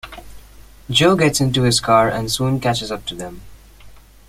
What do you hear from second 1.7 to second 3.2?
car and soon catches up to